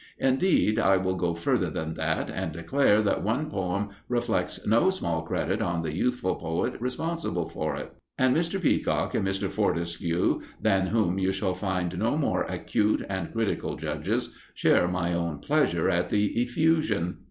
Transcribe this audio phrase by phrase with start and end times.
[0.17, 5.21] Indeed, I will go further than that, and declare that one poem reflects no small
[5.21, 8.59] credit on the youthful poet responsible for it; and Mr.
[8.59, 9.47] Peacock and Mr.
[9.51, 15.37] Fortescue, than whom you shall find no more acute and critical judges, share my own
[15.37, 17.19] pleasure at the effusion."